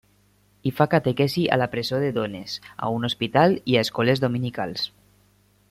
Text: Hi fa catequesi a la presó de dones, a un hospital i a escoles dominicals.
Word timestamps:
Hi 0.67 0.69
fa 0.77 0.87
catequesi 0.93 1.43
a 1.57 1.59
la 1.63 1.67
presó 1.75 1.99
de 2.05 2.09
dones, 2.17 2.55
a 2.87 2.91
un 2.95 3.05
hospital 3.11 3.55
i 3.73 3.77
a 3.81 3.85
escoles 3.89 4.25
dominicals. 4.27 4.89